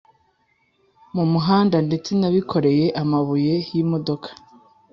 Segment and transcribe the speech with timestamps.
[1.15, 4.29] Mumuhanda ndetse nabikoreye amabuye yimodoka